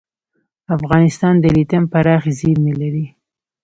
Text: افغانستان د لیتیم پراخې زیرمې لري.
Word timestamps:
افغانستان 0.75 1.33
د 1.39 1.45
لیتیم 1.55 1.83
پراخې 1.91 2.31
زیرمې 2.39 2.73
لري. 2.81 3.05